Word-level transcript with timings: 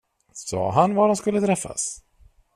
Sa 0.33 0.71
han 0.71 0.95
var 0.95 1.07
de 1.07 1.15
skulle 1.15 1.41
träffas? 1.41 2.03